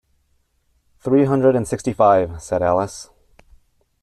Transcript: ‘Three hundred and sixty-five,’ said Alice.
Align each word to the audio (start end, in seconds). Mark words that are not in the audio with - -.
‘Three 0.99 1.25
hundred 1.25 1.55
and 1.55 1.67
sixty-five,’ 1.67 2.41
said 2.41 2.63
Alice. 2.63 3.11